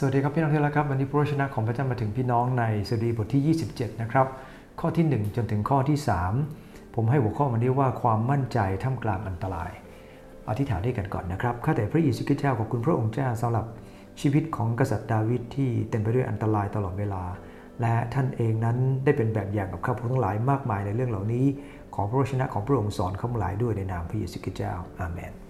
[0.00, 4.26] สวัสดีครับพี่น้องที่รักครับวันนี้พระวจนะของพระเจ้ามาถึงพี่น้องในสดีบทที่ 27 นะครับ
[4.80, 5.98] ข้อที่ 1 จนถึงข้อที่
[6.46, 9.70] 3 ผมให้หัวข้อวันนี้ว่าความมั่นใจท่ามกลางอันตราย
[10.48, 13.66] อธิษฐานด้วยกันก่อนนะครับข้าแต่พระเยซูคริสต์เจ้าขอบคุณพระองค์เจ้าสำหรับ
[14.20, 17.22] ชีวิตของกษัตริย์ดาวิดที่เต็มไปด้วยอันตรายตลอดเวลา
[17.80, 21.44] และท่านเองนั้นได้เป็นแบบอย่างกับข้าพเจ้าทั้งหลายมากมายในเรื่องเหล่านี้
[21.94, 25.47] ขอพระวจนะของพระองค์สอนข้าพหลายด้วยในนามพระเยซูคริสต์เจ้าอาเมน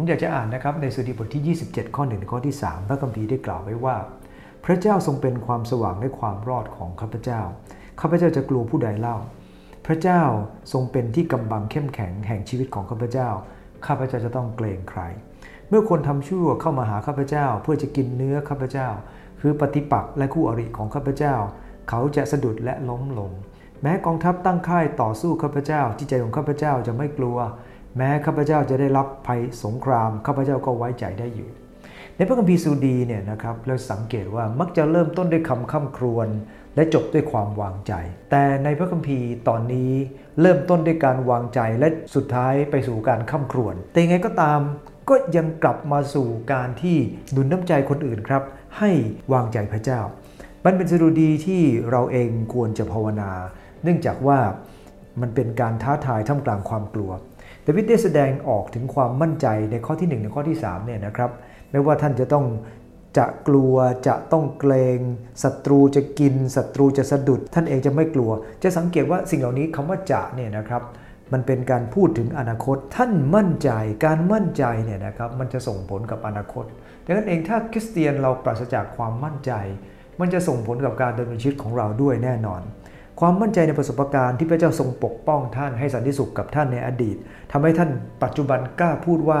[0.00, 3.96] ผมอยากจะอ่านนะครับในสดีบทที่ 27 ข้อ1ข้อที่ 3 พระคัมภีร์ได้กล่าวไว้ว่า
[4.64, 7.40] พระเจ้าทรงเป็นความสว่างและความรอดของข้าพเจ้า
[8.00, 9.16] ข้าพเจ้าจะกลัวผู้ใดเล่า
[9.86, 10.22] พระเจ้า
[10.72, 13.28] ทรงเป็นที่กำบังเข้มแข็งแห่งชีวิตของข้าพเจ้า
[13.86, 15.00] ข้าพเจ้าจะต้องเกรงใคร
[15.68, 18.88] เมื่อคนทำชั่วเข้ามาหาข้าพเจ้า เพื่อจะกินเนื้อข้าพเจ้า
[19.40, 21.34] คือปฏิปักษ์และคู่อริของข้าพเจ้า
[21.88, 23.32] เขาจะสะดุดและล้มลง
[23.82, 27.38] แม้กองทัพตั้งค่ายต่อสู้ข้าพเจ้าที่ใจของข้าพเจ้าจะไม่กลัว
[27.96, 31.50] แม้ข้าพเจ้าจะได้รับภัยสงครามข้าพเจ้าก็ไว้ใจได้อยู่
[32.16, 36.28] ในพระคัมภีร์สูดีเนี่ยนะครับเราสังเกตว่ามักจะเริ่มต้นด้วยคำข้าครวญ
[36.76, 37.92] และจบด้วยความวางใจ
[38.30, 39.92] แต่ในพระคัมภีร์ตอนนี้
[40.40, 44.60] เริ่มต้นด้วยการวางใจและสุดท้ายไปสู่การข้าครวญแต่ยังไงก็ตาม
[45.08, 46.96] ก็ยังกลับมาสู่การที่
[47.32, 48.42] หนุนน้ำใจคนอื่นครับ
[48.78, 48.90] ให้
[49.32, 50.00] วางใจพระเจ้า
[50.64, 53.30] มันเป็นสดุดีที่เราเองควรจะภาวนา
[53.82, 54.38] เนื่องจากว่า
[55.20, 57.10] มันเป็นการท้าทายท่ามกลางความกลัว
[57.64, 61.30] ดาวิดได้แสดงออกถึงความมั่นใจในข้อที่1ในข้อที่3เนี่ยนะครับ
[61.70, 62.44] ไม่ว่าท่านจะต้อง
[63.18, 63.74] จะกลัว
[64.08, 64.98] จะต้องเกรง
[65.42, 68.30] ศัตรูจะกินศัตรูจะสะดุด ท่านเองจะไม่กลัว
[68.62, 70.82] จะสังเกตว่าสิ่งเหล่านี้คำว่าจะเนี่ยนะครับ
[71.32, 73.70] มันเป็นการพูดถึงอนาคต ท่านมั่นใจ
[74.04, 76.64] การมั่นใจเนี่ยนะครับมันจะส่งผลกับอนาคต
[77.04, 79.52] ดังนั้นเองถ้าคริสเตียนเราปราศจากความมั่นใจ
[80.20, 82.60] มันจะส่งผลกับการดำเนินชีวิตของเราด้วยแน่นอน
[83.18, 87.16] ความมั่นใจในประสบการณ์ที่พระเจ้าทรงปกป้องท่านให้สันติสุขกับท่านในอดีต
[87.52, 87.90] ทำให้ท่าน
[88.22, 89.40] ปัจจุบันกล้าพูดว่า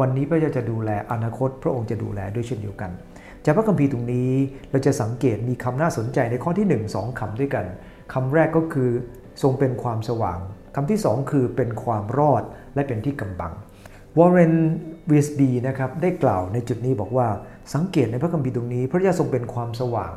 [0.00, 2.90] วันนี้พระเจ้าจะดูแลอนาคต พระองค์จะดูแลด้วยเช่นเดียวกัน
[3.44, 4.32] จากพระคัมภีร์ตรงนี้
[4.70, 7.64] เราจะสังเกตมีคำน่าสนใจในข้อที่ 1 2คำด้วยกัน
[8.12, 8.90] คำแรกก็คือ
[9.42, 10.38] ทรงเป็นความสว่าง
[10.74, 12.42] คำที่ 2 คือเป็นความรอด
[12.74, 13.52] และเป็นที่กำบัง
[14.18, 14.54] วอร์เรน
[15.10, 17.28] วีสบีนะครับได้กล่าวในจุดนี้บอกว่า
[17.74, 20.12] สังเกตในพระคัมภีร์ตรงนี้ พระเจ้าทรงเป็นความสว่าง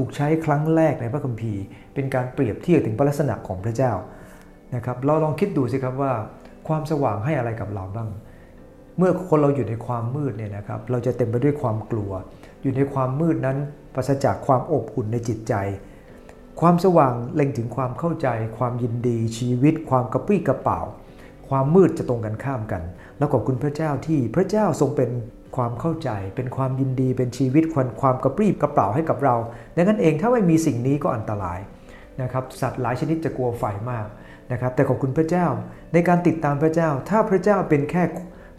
[0.00, 1.62] ถูกใช้ครั้งแรกในพระคัมภีร์
[1.94, 3.92] เป็นการเปรียบเทียบถึงพระลักษณะของพระเจ้า
[4.74, 6.12] นะครับเราลองคิดดูสิครับว่า
[6.68, 8.08] ความสว่างให้อะไรกับเราบ้าง
[8.98, 12.12] เมื่อคนเราอยู่ในความมืดเนี่ยนะครับเราจะเต็มไปด้วยความกลัว
[12.62, 13.58] อยู่ในความมืดนั้น
[13.94, 15.54] ปราศจากความอบอุ่นในจิตใจ
[16.60, 18.28] ความสว่างเล็งถึงความเข้าใจ
[18.58, 20.80] ความยินดี ชีวิต ความกระปรี้กระเป๋า
[21.48, 22.82] ความมืดจะตรงกันข้ามกัน
[23.18, 25.10] แล้วขอบคุณพระเจ้าที่พระเจ้าทรงเป็น
[25.56, 29.36] ความเข้าใจเป็นความยินดีเป็นชีวิตความความกระปรี้กระเป๋าให้กับเรา
[29.76, 31.58] ดังนั้นเองถ้าไม่มีสิ่งนี้ก็อันตราย
[32.22, 34.06] นะครับสัตว์หลายชนิดจะกลัวไฟมาก
[34.52, 35.46] นะครับแต่ขอบคุณพระเจ้า
[35.92, 38.02] ในการติดตามพระเจ้า ถ้าพระเจ้าเป็นแค่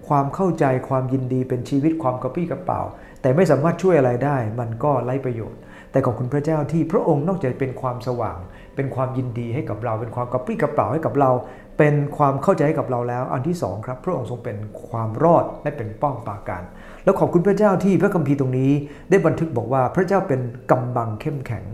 [0.07, 2.81] ความเข้าใจความยินดีเป็นชีวิตความกระปรี้กระเป๋า
[3.21, 5.59] แต่ไม่สามารถช่วยอะไรได้ มันก็ไร้ประโยชน์
[5.91, 8.37] แต่ขอบคุณพระเจ้าที่พระองค์นอกจากเป็นความสว่าง
[8.79, 11.31] เป็นความยินดีให้กับเรา เป็นความกระปรี้กระเป๋าให้กับเรา
[11.77, 14.57] เป็นความเข้าใจให้กับเราแล้ว อันที่2ครับ พระองค์ทรงเป็น
[14.89, 16.63] ความรอดและเป็นป้องปราการ
[17.03, 18.71] แล้วขอบคุณพระเจ้าที่พระคัมภีร์ตรงนี้
[19.09, 20.41] ได้บันทึกบอกว่าพระเจ้าเป็น
[20.71, 21.65] กำบังเข้มแข็ง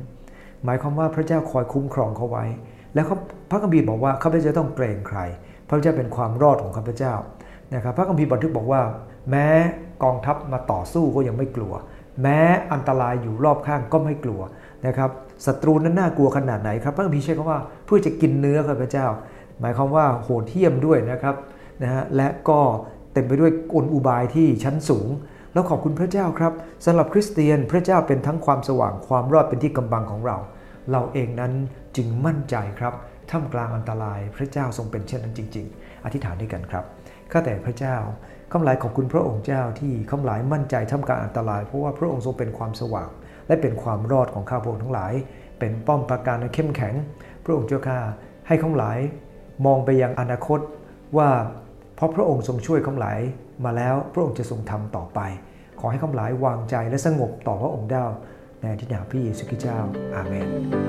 [0.63, 2.45] หมายความว่าพระเจ้าคอยคุ้มครองเขาไว้
[2.95, 3.05] แล้ว
[3.49, 5.19] พระคัมภีร์บอกว่าข้าพเจ้าต้องเกรงใคร
[5.67, 7.13] พระเจ้าเป็นความรอดของข้าพเจ้า
[7.73, 8.81] นะครับพระคัมภีร์บันทึกบอกว่า
[9.29, 9.47] แม้
[10.03, 11.73] กองทัพมาต่อสู้ก็ยังไม่กลัว
[12.21, 12.39] แม้
[12.73, 14.41] อันตรายอยู่รอบข้างก็ไม่กลัว
[14.87, 15.09] นะครับ
[15.45, 19.07] ศัตรูนั้นน่ากลัวขนาดไหนครับพระคัมภีร์ใช้คำว่าเพื่อจะกินเนื้อข้าพระเจ้า
[19.59, 21.35] หมายความว่าโหดเหี้ยมด้วยนะครับ
[21.83, 22.59] นะฮะและก็
[23.13, 25.09] เต็มไปด้วยกลอุบายที่ชั้นสูง
[25.53, 26.53] แล้วขอบคุณพระเจ้าครับ
[26.85, 30.37] สำหรับคริสเตียนพระเจ้าเป็นทั้งความสว่างความรอดเป็นที่กำบังของเรา
[30.91, 31.53] เราเองนั้น
[31.95, 32.93] จึงมั่นใจครับ
[33.31, 36.85] ท่ามกลางอันตรายพระเจ้าทรงเป็นเช่นนั้นจริง ๆ อธิษฐานด้วยกันครับ
[37.31, 37.95] ข้าแต่พระเจ้า
[38.51, 43.09] ข้าหลายขอบคุณพระองค์เจ้าที่ข้าหลายมั่นใจท่ามกลางอันตราย เพราะว่าพระองค์ทรงเป็นความสว่าง
[43.47, 45.13] และเป็นความรอดของข้าพระองค์ทั้งหลาย
[45.59, 46.93] เป็นป้อมปราการเข้มแข็ง
[47.45, 47.99] พระองค์เจ้าข้า
[48.47, 48.97] ให้ข้าหลาย
[49.65, 50.59] มองไปยังอนาคต
[51.17, 51.29] ว่า
[51.95, 53.19] เพราะพระองค์ทรงช่วยข้าหลาย
[53.65, 55.19] มาแล้วพระองค์จะทรงทำต่อไป
[55.79, 58.05] ขอให้ข้าหลายวางใจและสงบต่อพระองค์เจ้า
[58.61, 59.77] ในที่นาพี่เยซูคริสต์เจ้า
[60.15, 60.84] อาเมน